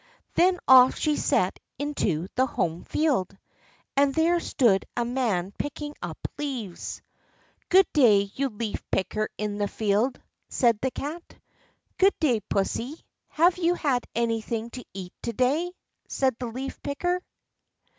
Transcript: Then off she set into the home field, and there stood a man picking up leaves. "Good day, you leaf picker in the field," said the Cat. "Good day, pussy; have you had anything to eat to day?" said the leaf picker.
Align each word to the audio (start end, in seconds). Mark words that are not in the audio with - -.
Then 0.33 0.57
off 0.67 0.97
she 0.97 1.15
set 1.15 1.59
into 1.77 2.27
the 2.33 2.47
home 2.47 2.83
field, 2.85 3.37
and 3.95 4.15
there 4.15 4.39
stood 4.39 4.83
a 4.97 5.05
man 5.05 5.53
picking 5.59 5.93
up 6.01 6.17
leaves. 6.39 7.03
"Good 7.69 7.85
day, 7.93 8.31
you 8.33 8.49
leaf 8.49 8.81
picker 8.89 9.29
in 9.37 9.59
the 9.59 9.67
field," 9.67 10.19
said 10.49 10.79
the 10.81 10.89
Cat. 10.89 11.37
"Good 11.99 12.17
day, 12.19 12.39
pussy; 12.39 13.05
have 13.27 13.59
you 13.59 13.75
had 13.75 14.07
anything 14.15 14.71
to 14.71 14.83
eat 14.91 15.13
to 15.21 15.33
day?" 15.33 15.71
said 16.07 16.35
the 16.39 16.47
leaf 16.47 16.81
picker. 16.81 17.21